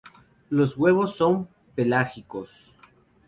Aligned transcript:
Los 0.49 0.77
huevos 0.79 1.15
son 1.15 1.47
pelágicos. 1.75 2.73